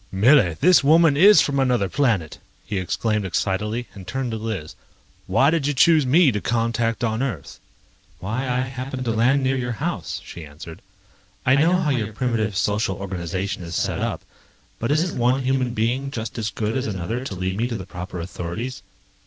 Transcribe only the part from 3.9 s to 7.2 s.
and turned to Liz. "Why did you choose me to contact